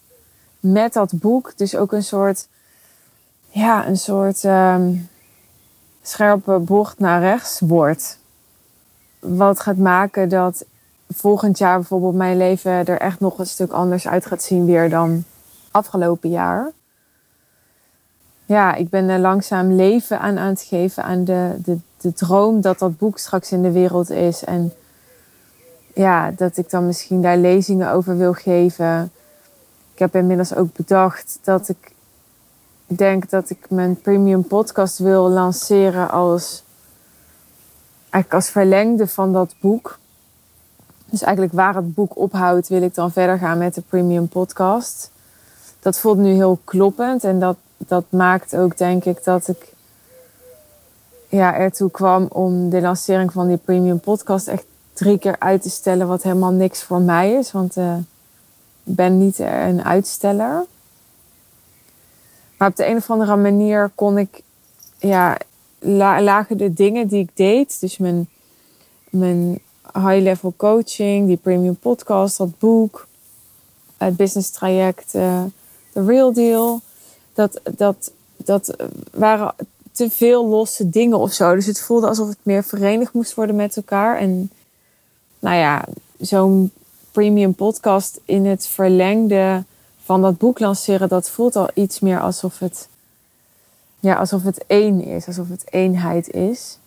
met 0.60 0.94
dat 0.94 1.20
boek 1.20 1.58
dus 1.58 1.76
ook 1.76 1.92
een 1.92 2.04
soort, 2.04 2.48
ja, 3.48 3.88
een 3.88 3.98
soort 3.98 4.44
ehm, 4.44 4.96
scherpe 6.02 6.60
bocht 6.60 7.00
naar 7.00 7.22
rechts 7.22 7.60
wordt. 7.60 8.20
Wat 9.20 9.60
gaat 9.60 9.78
maken 9.78 10.30
dat 10.30 10.66
volgend 11.10 11.58
jaar 11.58 11.78
bijvoorbeeld 11.78 12.16
mijn 12.16 12.38
leven 12.38 12.72
er 12.72 13.00
echt 13.00 13.20
nog 13.20 13.40
een 13.40 13.48
stuk 13.48 13.72
anders 13.72 14.08
uit 14.08 14.26
gaat 14.26 14.44
zien 14.44 14.66
weer 14.66 14.90
dan 14.90 15.24
afgelopen 15.72 16.30
jaar. 16.30 16.72
Ja, 18.54 18.76
ik 18.76 18.90
ben 18.90 19.10
er 19.10 19.20
langzaam 19.20 19.72
leven 19.72 20.20
aan 20.20 20.38
aan 20.40 20.48
het 20.48 20.62
geven 20.62 21.04
aan 21.04 21.24
de, 21.24 21.56
de, 21.64 21.78
de 21.98 22.14
droom 22.14 22.62
dat 22.62 22.80
dat 22.80 22.98
boek 22.98 23.18
straks 23.18 23.52
in 23.52 23.62
de 23.62 23.72
wereld 23.72 24.10
is. 24.10 24.44
En 24.44 24.74
ja, 25.94 26.32
dat 26.32 26.58
ik 26.58 26.70
dan 26.70 26.86
misschien 26.86 27.22
daar 27.22 27.38
lezingen 27.38 27.92
over 27.92 28.18
wil 28.18 28.34
geven. 28.34 29.12
Ik 29.94 30.00
heb 30.00 30.16
inmiddels 30.16 30.56
ook 30.56 30.74
bedacht 30.74 31.40
dat 31.44 31.70
ik 31.70 31.92
denk 32.86 33.30
dat 33.30 33.50
ik 33.50 33.70
mijn 33.70 34.02
premium 34.02 34.48
podcast 34.48 34.98
wil 34.98 35.30
lanceren 35.30 36.10
als, 36.10 36.64
eigenlijk 38.10 38.34
als 38.34 38.50
verlengde 38.50 39.08
van 39.08 39.34
dat 39.34 39.56
boek. 39.60 40.00
Dus 41.06 41.22
eigenlijk 41.22 41.56
waar 41.56 41.76
het 41.76 41.94
boek 41.94 42.18
ophoudt, 42.18 42.68
wil 42.68 42.82
ik 42.82 42.96
dan 42.96 43.12
verder 43.12 43.38
gaan 43.38 43.58
met 43.58 43.74
de 43.74 43.82
premium 43.82 44.28
podcast. 44.28 45.12
Dat 45.80 46.00
voelt 46.00 46.18
nu 46.18 46.32
heel 46.32 46.60
kloppend 46.64 47.24
en 47.24 47.40
dat, 47.40 47.58
dat 47.90 48.06
maakt 48.10 48.56
ook 48.56 48.78
denk 48.78 49.06
ik 49.06 49.24
dat 49.24 49.48
ik 49.48 49.74
ja, 51.30 51.56
ertoe 51.56 51.92
kwam 51.92 52.26
om 52.30 52.70
de 52.70 52.82
lancering 52.82 53.32
van 53.32 53.48
die 53.48 53.58
premium 53.58 54.00
podcast 54.00 54.48
echt 54.48 54.66
drie 54.94 55.18
keer 55.18 55.36
uit 55.40 55.62
te 55.62 55.70
stellen, 55.70 56.08
wat 56.08 56.24
helemaal 56.24 56.52
niks 56.52 56.84
voor 56.84 57.02
mij 57.02 57.34
is. 57.34 57.52
Want 57.52 57.78
uh, 57.78 57.96
ik 58.84 58.96
ben 58.96 59.18
niet 59.18 59.40
een 59.40 59.84
uitsteller. 59.84 60.66
Maar 62.58 62.70
op 62.70 62.76
de 62.76 62.86
een 62.86 62.98
of 62.98 63.10
andere 63.10 63.36
manier 63.36 63.92
kon 63.96 64.18
ik, 64.18 64.42
ja, 64.98 65.38
lagen 65.80 66.58
de 66.58 66.74
dingen 66.74 67.08
die 67.08 67.20
ik 67.20 67.30
deed, 67.34 67.80
dus 67.80 67.98
mijn, 67.98 68.30
mijn 69.10 69.60
high-level 69.94 70.54
coaching, 70.58 71.28
die 71.28 71.38
premium 71.38 71.76
podcast, 71.76 72.38
dat 72.38 72.60
boek, 72.60 73.08
het 73.98 74.16
business 74.16 74.52
traject, 74.52 75.14
uh, 75.16 75.44
The 75.94 76.06
Real 76.06 76.34
Deal, 76.34 76.82
dat, 77.34 77.60
dat, 77.78 78.12
dat 78.38 78.76
waren 79.12 79.54
te 79.92 80.10
veel 80.10 80.48
losse 80.48 80.90
dingen 80.90 81.18
of 81.18 81.34
zo. 81.34 81.56
Dus 81.56 81.66
het 81.66 81.82
voelde 81.82 82.08
alsof 82.08 82.28
het 82.28 82.38
meer 82.44 82.64
verenigd 82.64 83.14
moest 83.14 83.34
worden 83.34 83.56
met 83.56 83.76
elkaar. 83.76 84.18
En 84.18 84.52
nou 85.40 85.56
ja, 85.56 85.86
zo'n 86.20 86.72
premium 87.12 87.56
podcast 87.56 88.20
in 88.26 88.46
het 88.46 88.68
verlengde 88.68 89.64
van 90.04 90.22
dat 90.22 90.38
boek 90.38 90.60
lanceren, 90.60 91.10
dat 91.10 91.30
voelt 91.30 91.56
al 91.56 91.70
iets 91.74 92.00
meer 92.00 92.22
alsof 92.22 92.60
het, 92.60 92.88
ja, 94.00 94.16
alsof 94.16 94.44
het 94.44 94.64
één 94.68 95.04
is, 95.04 95.28
alsof 95.28 95.50
het 95.50 95.64
eenheid 95.72 96.30
is. 96.30 96.78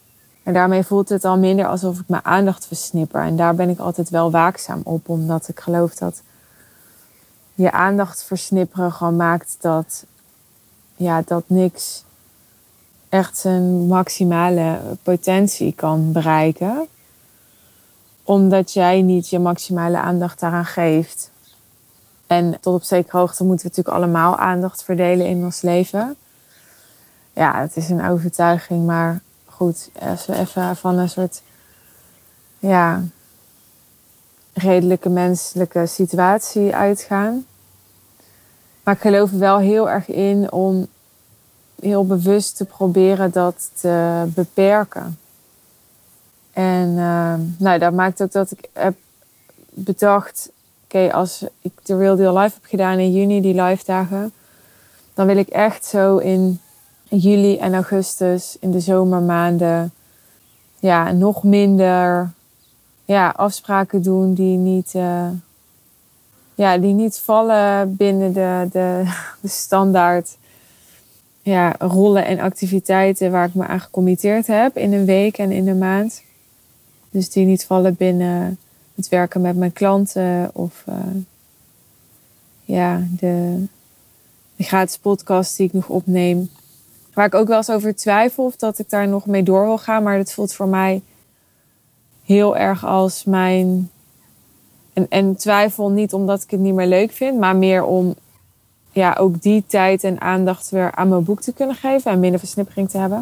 En 0.42 0.52
daarmee 0.52 0.82
voelt 0.82 1.08
het 1.08 1.24
al 1.24 1.38
minder 1.38 1.66
alsof 1.66 1.98
ik 1.98 2.08
mijn 2.08 2.24
aandacht 2.24 2.66
versnipper. 2.66 3.22
En 3.22 3.36
daar 3.36 3.54
ben 3.54 3.68
ik 3.68 3.78
altijd 3.78 4.10
wel 4.10 4.30
waakzaam 4.30 4.80
op, 4.84 5.08
omdat 5.08 5.48
ik 5.48 5.60
geloof 5.60 5.94
dat 5.94 6.22
je 7.54 7.72
aandacht 7.72 8.24
versnipperen 8.24 8.92
gewoon 8.92 9.16
maakt 9.16 9.56
dat, 9.60 10.04
ja, 10.96 11.22
dat 11.26 11.44
niks 11.46 12.04
echt 13.08 13.38
zijn 13.38 13.86
maximale 13.86 14.78
potentie 15.02 15.72
kan 15.72 16.12
bereiken. 16.12 16.86
Omdat 18.22 18.72
jij 18.72 19.02
niet 19.02 19.28
je 19.28 19.38
maximale 19.38 19.98
aandacht 19.98 20.40
daaraan 20.40 20.64
geeft. 20.64 21.30
En 22.26 22.60
tot 22.60 22.74
op 22.74 22.82
zekere 22.82 23.18
hoogte 23.18 23.44
moeten 23.44 23.66
we 23.66 23.74
natuurlijk 23.76 24.04
allemaal 24.04 24.36
aandacht 24.36 24.84
verdelen 24.84 25.26
in 25.26 25.44
ons 25.44 25.60
leven. 25.60 26.16
Ja, 27.32 27.60
het 27.60 27.76
is 27.76 27.88
een 27.88 28.08
overtuiging, 28.08 28.86
maar 28.86 29.20
goed, 29.44 29.90
als 30.00 30.26
we 30.26 30.36
even 30.36 30.76
van 30.76 30.98
een 30.98 31.08
soort 31.08 31.42
ja, 32.58 33.02
redelijke 34.52 35.08
menselijke 35.08 35.86
situatie 35.86 36.74
uitgaan. 36.74 37.46
Maar 38.86 38.94
ik 38.94 39.00
geloof 39.00 39.32
er 39.32 39.38
wel 39.38 39.58
heel 39.58 39.90
erg 39.90 40.08
in 40.08 40.52
om 40.52 40.86
heel 41.80 42.06
bewust 42.06 42.56
te 42.56 42.64
proberen 42.64 43.30
dat 43.30 43.70
te 43.74 44.24
beperken. 44.34 45.18
En 46.52 46.88
uh, 46.88 47.34
nou, 47.58 47.78
dat 47.78 47.92
maakt 47.92 48.22
ook 48.22 48.32
dat 48.32 48.50
ik 48.50 48.68
heb 48.72 48.94
bedacht: 49.70 50.50
oké, 50.84 51.12
als 51.12 51.44
ik 51.60 51.72
de 51.82 51.96
Real 51.96 52.16
Deal 52.16 52.38
Live 52.38 52.54
heb 52.54 52.64
gedaan 52.64 52.98
in 52.98 53.12
juni, 53.12 53.40
die 53.40 53.62
live 53.62 53.84
dagen, 53.84 54.32
dan 55.14 55.26
wil 55.26 55.36
ik 55.36 55.48
echt 55.48 55.84
zo 55.84 56.16
in 56.16 56.60
juli 57.02 57.58
en 57.58 57.74
augustus, 57.74 58.56
in 58.60 58.70
de 58.70 58.80
zomermaanden, 58.80 59.92
ja, 60.78 61.12
nog 61.12 61.42
minder 61.42 62.30
ja, 63.04 63.28
afspraken 63.28 64.02
doen 64.02 64.34
die 64.34 64.56
niet, 64.56 64.92
uh, 64.94 65.28
ja, 66.56 66.78
die 66.78 66.94
niet 66.94 67.18
vallen 67.18 67.96
binnen 67.96 68.32
de, 68.32 68.68
de, 68.72 69.02
de 69.40 69.48
standaard 69.48 70.36
ja, 71.42 71.74
rollen 71.78 72.26
en 72.26 72.38
activiteiten 72.38 73.30
waar 73.30 73.46
ik 73.46 73.54
me 73.54 73.66
aan 73.66 73.80
gecommitteerd 73.80 74.46
heb 74.46 74.76
in 74.76 74.92
een 74.92 75.04
week 75.04 75.38
en 75.38 75.52
in 75.52 75.68
een 75.68 75.78
maand. 75.78 76.22
Dus 77.10 77.30
die 77.30 77.46
niet 77.46 77.64
vallen 77.64 77.96
binnen 77.96 78.58
het 78.94 79.08
werken 79.08 79.40
met 79.40 79.56
mijn 79.56 79.72
klanten 79.72 80.50
of 80.52 80.84
uh, 80.88 80.94
ja, 82.64 83.02
de, 83.10 83.64
de 84.56 84.64
gratis 84.64 84.98
podcast 84.98 85.56
die 85.56 85.66
ik 85.66 85.72
nog 85.72 85.88
opneem. 85.88 86.50
Waar 87.14 87.26
ik 87.26 87.34
ook 87.34 87.48
wel 87.48 87.56
eens 87.56 87.70
over 87.70 87.96
twijfel 87.96 88.44
of 88.44 88.56
dat 88.56 88.78
ik 88.78 88.90
daar 88.90 89.08
nog 89.08 89.26
mee 89.26 89.42
door 89.42 89.64
wil 89.64 89.78
gaan. 89.78 90.02
Maar 90.02 90.16
dat 90.16 90.32
voelt 90.32 90.52
voor 90.52 90.68
mij 90.68 91.02
heel 92.24 92.56
erg 92.56 92.84
als 92.84 93.24
mijn. 93.24 93.90
En, 94.96 95.06
en 95.08 95.36
twijfel 95.36 95.90
niet 95.90 96.12
omdat 96.12 96.42
ik 96.42 96.50
het 96.50 96.60
niet 96.60 96.74
meer 96.74 96.86
leuk 96.86 97.12
vind, 97.12 97.38
maar 97.38 97.56
meer 97.56 97.84
om 97.84 98.14
ja, 98.92 99.16
ook 99.18 99.42
die 99.42 99.64
tijd 99.66 100.04
en 100.04 100.20
aandacht 100.20 100.70
weer 100.70 100.92
aan 100.94 101.08
mijn 101.08 101.24
boek 101.24 101.40
te 101.40 101.52
kunnen 101.52 101.76
geven 101.76 102.10
en 102.10 102.20
minder 102.20 102.38
versnippering 102.38 102.90
te 102.90 102.98
hebben. 102.98 103.18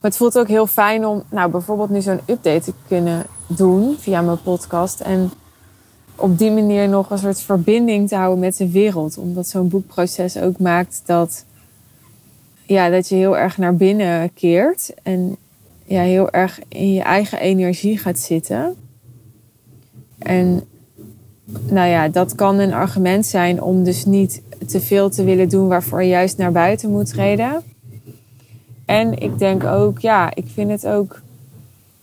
Maar 0.00 0.10
het 0.10 0.16
voelt 0.16 0.38
ook 0.38 0.48
heel 0.48 0.66
fijn 0.66 1.06
om 1.06 1.22
nou, 1.30 1.50
bijvoorbeeld 1.50 1.90
nu 1.90 2.00
zo'n 2.00 2.20
update 2.26 2.60
te 2.60 2.72
kunnen 2.88 3.26
doen 3.46 3.96
via 3.98 4.20
mijn 4.20 4.42
podcast. 4.42 5.00
En 5.00 5.30
op 6.16 6.38
die 6.38 6.50
manier 6.50 6.88
nog 6.88 7.10
een 7.10 7.18
soort 7.18 7.40
verbinding 7.40 8.08
te 8.08 8.16
houden 8.16 8.38
met 8.38 8.56
de 8.56 8.70
wereld. 8.70 9.18
Omdat 9.18 9.46
zo'n 9.46 9.68
boekproces 9.68 10.38
ook 10.38 10.58
maakt 10.58 11.02
dat, 11.04 11.44
ja, 12.66 12.88
dat 12.88 13.08
je 13.08 13.14
heel 13.14 13.38
erg 13.38 13.58
naar 13.58 13.76
binnen 13.76 14.34
keert. 14.34 14.94
En 15.02 15.36
ja, 15.84 16.02
heel 16.02 16.30
erg 16.30 16.60
in 16.68 16.92
je 16.92 17.02
eigen 17.02 17.40
energie 17.40 17.98
gaat 17.98 18.18
zitten. 18.18 18.76
En 20.18 20.66
nou 21.60 21.88
ja, 21.88 22.08
dat 22.08 22.34
kan 22.34 22.58
een 22.58 22.72
argument 22.72 23.26
zijn 23.26 23.62
om 23.62 23.84
dus 23.84 24.04
niet 24.04 24.42
te 24.66 24.80
veel 24.80 25.10
te 25.10 25.24
willen 25.24 25.48
doen 25.48 25.68
waarvoor 25.68 26.02
je 26.02 26.08
juist 26.08 26.36
naar 26.36 26.52
buiten 26.52 26.90
moet 26.90 27.08
treden. 27.08 27.62
En 28.84 29.18
ik 29.18 29.38
denk 29.38 29.64
ook, 29.64 29.98
ja, 29.98 30.34
ik 30.34 30.46
vind 30.54 30.70
het 30.70 30.86
ook. 30.86 31.20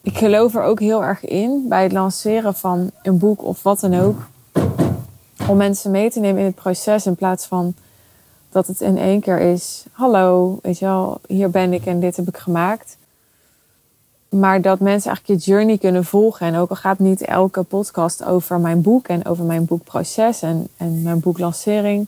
Ik 0.02 0.18
geloof 0.18 0.56
er 0.56 0.64
ook 0.64 0.80
heel 0.80 1.04
erg 1.04 1.26
in 1.26 1.66
bij 1.68 1.84
het 1.84 1.92
lanceren 1.92 2.56
van 2.56 2.92
een 3.04 3.18
boek 3.18 3.44
of 3.44 3.64
wat 3.64 3.80
dan 3.80 4.00
ook. 4.00 4.28
Om 5.48 5.58
mensen 5.58 5.92
mee 5.92 6.12
te 6.12 6.20
nemen 6.20 6.40
in 6.40 6.46
het 6.46 6.56
proces 6.56 7.06
in 7.06 7.16
plaats 7.16 7.46
van 7.46 7.74
dat 8.50 8.68
het 8.68 8.82
in 8.82 8.98
één 8.98 9.20
keer 9.20 9.40
is: 9.40 9.86
hallo, 9.92 10.60
weet 10.62 10.80
je 10.80 10.86
wel, 10.86 11.20
hier 11.28 11.50
ben 11.50 11.74
ik 11.74 11.86
en 11.86 12.00
dit 12.00 12.16
heb 12.16 12.28
ik 12.28 12.38
gemaakt. 12.38 12.98
Maar 14.30 14.62
dat 14.62 14.80
mensen 14.80 15.10
eigenlijk 15.10 15.42
je 15.42 15.52
journey 15.52 15.78
kunnen 15.78 16.06
volgen. 16.06 16.48
En 16.48 16.56
ook 16.56 16.70
al 16.70 16.76
gaat 16.76 17.00
niet 17.00 17.22
elke 17.22 17.64
podcast 17.64 18.24
over 18.24 18.60
mijn 18.60 18.82
boek 18.82 19.08
en 19.08 19.26
over 19.26 19.46
mijn 19.46 19.66
boekproces 19.66 20.42
en, 20.42 20.68
en 20.78 21.02
mijn 21.02 21.20
boeklancering. 21.20 22.08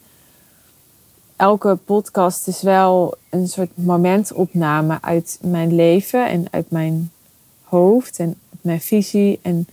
Elke 1.35 1.75
podcast 1.85 2.47
is 2.47 2.61
wel 2.61 3.15
een 3.29 3.47
soort 3.47 3.69
momentopname 3.73 4.97
uit 5.01 5.39
mijn 5.41 5.75
leven 5.75 6.29
en 6.29 6.47
uit 6.51 6.71
mijn 6.71 7.11
hoofd 7.63 8.19
en 8.19 8.35
mijn 8.61 8.81
visie. 8.81 9.39
En 9.41 9.67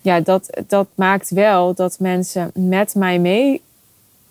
ja, 0.00 0.20
dat, 0.20 0.60
dat 0.66 0.86
maakt 0.94 1.30
wel 1.30 1.74
dat 1.74 1.98
mensen 1.98 2.50
met 2.54 2.94
mij 2.94 3.18
mee 3.18 3.62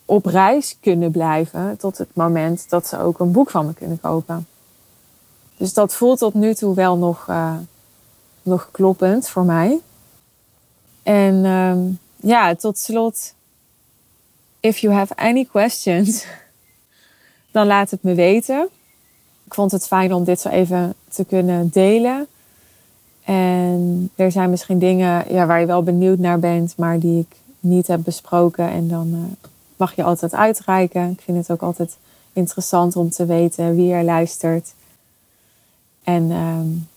op 0.06 0.26
reis 0.26 0.78
kunnen 0.80 1.12
blijven 1.12 1.78
tot 1.78 1.98
het 1.98 2.10
moment 2.14 2.70
dat 2.70 2.88
ze 2.88 3.00
ook 3.00 3.20
een 3.20 3.32
boek 3.32 3.50
van 3.50 3.66
me 3.66 3.74
kunnen 3.74 4.00
kopen. 4.00 4.48
Dus 5.62 5.74
dat 5.74 5.94
voelt 5.94 6.20
tot 6.20 6.34
nu 6.34 6.54
toe 6.54 6.76
wel 6.76 6.98
nog, 6.98 7.26
uh, 7.30 7.56
nog 8.42 8.70
kloppend 8.72 9.30
voor 9.30 9.44
mij. 9.44 9.80
En 11.04 11.46
um, 11.46 12.00
ja, 12.16 12.56
tot 12.56 12.78
slot, 12.78 13.34
if 14.60 14.78
you 14.78 14.94
have 14.94 15.16
any 15.16 15.46
questions, 15.46 16.26
dan 17.52 17.68
laat 17.68 17.92
het 17.92 18.04
me 18.04 18.14
weten. 18.14 18.70
Ik 19.44 19.54
vond 19.54 19.72
het 19.72 19.88
fijn 19.88 20.14
om 20.14 20.24
dit 20.24 20.40
zo 20.40 20.50
even 20.50 20.94
te 21.10 21.26
kunnen 21.26 21.70
delen. 21.70 22.28
En 23.24 24.10
er 24.16 24.32
zijn 24.32 24.50
misschien 24.50 24.80
dingen 24.80 25.34
ja, 25.34 25.46
waar 25.46 25.60
je 25.60 25.66
wel 25.66 25.84
benieuwd 25.84 26.20
naar 26.20 26.40
bent, 26.40 26.74
maar 26.78 27.00
die 27.00 27.20
ik 27.20 27.36
niet 27.60 27.88
heb 27.88 28.04
besproken. 28.04 28.70
En 28.70 28.88
dan 28.88 29.08
uh, 29.14 29.48
mag 29.78 29.96
je 29.96 30.04
altijd 30.04 30.34
uitreiken. 30.34 31.10
Ik 31.10 31.22
vind 31.22 31.38
het 31.38 31.52
ook 31.52 31.62
altijd 31.62 31.98
interessant 32.34 32.96
om 32.96 33.10
te 33.10 33.26
weten 33.26 33.76
wie 33.76 33.94
er 33.94 34.04
luistert. 34.04 34.74
En 36.04 36.32
um, 36.32 36.88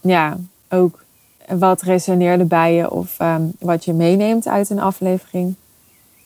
ja, 0.00 0.36
ook 0.68 1.04
wat 1.48 1.82
resoneerde 1.82 2.44
bij 2.44 2.74
je 2.74 2.90
of 2.90 3.20
um, 3.20 3.52
wat 3.58 3.84
je 3.84 3.92
meeneemt 3.92 4.48
uit 4.48 4.70
een 4.70 4.80
aflevering. 4.80 5.54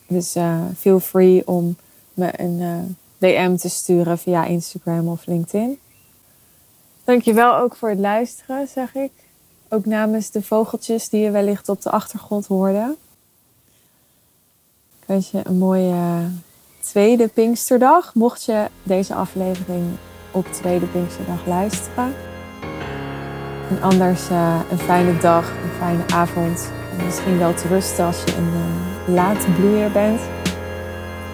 Dus 0.07 0.35
uh, 0.35 0.61
feel 0.77 0.99
free 0.99 1.47
om 1.47 1.77
me 2.13 2.41
een 2.41 2.59
uh, 2.59 2.77
DM 3.17 3.55
te 3.55 3.69
sturen 3.69 4.17
via 4.17 4.45
Instagram 4.45 5.07
of 5.07 5.25
LinkedIn. 5.25 5.79
Dankjewel 7.03 7.55
ook 7.55 7.75
voor 7.75 7.89
het 7.89 7.99
luisteren, 7.99 8.67
zeg 8.67 8.95
ik. 8.95 9.11
Ook 9.69 9.85
namens 9.85 10.31
de 10.31 10.41
vogeltjes 10.41 11.09
die 11.09 11.21
je 11.21 11.31
wellicht 11.31 11.69
op 11.69 11.81
de 11.81 11.91
achtergrond 11.91 12.47
hoorde. 12.47 12.95
Ik 14.99 15.07
wens 15.07 15.31
je 15.31 15.41
een 15.43 15.57
mooie 15.57 16.29
tweede 16.79 17.27
Pinksterdag. 17.27 18.13
Mocht 18.13 18.43
je 18.43 18.67
deze 18.83 19.13
aflevering 19.13 19.85
op 20.31 20.45
tweede 20.45 20.85
Pinksterdag 20.85 21.45
luisteren. 21.45 22.26
En 23.69 23.81
anders 23.81 24.29
uh, 24.31 24.55
een 24.71 24.79
fijne 24.79 25.17
dag, 25.17 25.49
een 25.49 25.77
fijne 25.79 26.03
avond. 26.13 26.71
En 26.97 27.05
misschien 27.05 27.37
wel 27.37 27.53
te 27.53 27.67
rusten 27.67 28.05
als 28.05 28.23
je 28.25 28.35
een 28.37 28.53
uh, 28.53 29.15
late 29.15 29.51
bloeier 29.59 29.91
bent. 29.91 30.21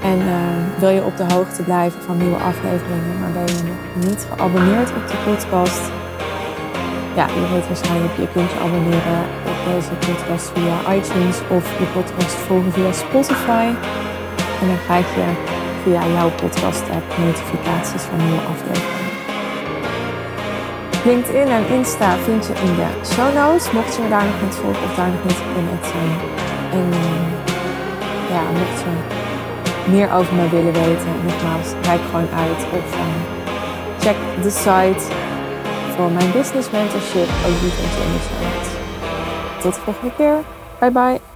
En 0.04 0.18
uh, 0.20 0.80
wil 0.80 0.90
je 0.90 1.04
op 1.04 1.18
de 1.18 1.34
hoogte 1.34 1.63
blijven 1.63 2.02
van 2.02 2.18
nieuwe 2.18 2.36
afleveringen, 2.36 3.20
maar 3.20 3.32
ben 3.32 3.56
je 3.56 3.63
nog 3.63 4.06
niet 4.08 4.28
geabonneerd 4.30 4.90
op 4.90 5.08
de 5.08 5.18
podcast? 5.25 5.82
Ja, 7.16 7.25
je 7.25 7.48
weet 7.54 7.68
waarschijnlijk, 7.68 8.16
je 8.18 8.28
kunt 8.34 8.52
je 8.52 8.60
abonneren 8.60 9.24
op 9.52 9.58
deze 9.74 9.94
podcast 10.06 10.52
via 10.54 10.94
iTunes 10.96 11.38
of 11.50 11.63
de 11.78 11.86
podcast 11.94 12.36
volgen 12.36 12.72
via 12.72 12.92
Spotify. 12.92 13.66
En 14.62 14.68
dan 14.68 14.82
krijg 14.86 15.16
je 15.16 15.28
via 15.84 16.08
jouw 16.08 16.30
podcast 16.30 16.84
app 16.90 17.18
notificaties 17.25 18.02
van 18.02 18.18
nieuwe 18.18 18.42
afleveringen. 18.42 19.03
LinkedIn 21.06 21.48
en 21.48 21.68
Insta 21.68 22.16
vind 22.16 22.46
je 22.48 22.54
in 22.54 22.76
de 22.76 22.88
show 23.14 23.34
notes. 23.36 23.72
Mocht 23.72 23.96
je 23.96 24.02
me 24.02 24.10
daar 24.10 24.26
nog 24.26 24.42
niet 24.44 24.56
volgen 24.56 24.84
of 24.84 24.96
daar 24.96 25.08
nog 25.08 25.24
niet 25.24 25.42
in 25.60 25.68
het. 25.74 25.88
En 26.72 26.88
uh, 26.90 27.34
ja, 28.34 28.42
mocht 28.60 28.80
je 28.84 28.92
meer 29.92 30.12
over 30.14 30.36
me 30.36 30.50
willen 30.50 30.74
weten, 30.74 31.14
nogmaals, 31.24 31.68
kijk 31.82 32.02
gewoon 32.06 32.30
uit 32.44 32.62
of 32.80 32.96
uh, 32.96 33.02
check 34.00 34.16
de 34.42 34.50
site 34.50 35.04
voor 35.96 36.12
mijn 36.12 36.32
business 36.32 36.70
mentorship. 36.70 37.30
Ook 37.48 37.60
die 37.62 37.72
vind 37.72 37.94
je 37.94 38.04
in 38.06 38.14
de. 38.14 39.62
Tot 39.62 39.74
de 39.74 39.80
volgende 39.82 40.13
keer. 40.18 40.38
Bye 40.80 40.92
bye. 40.92 41.33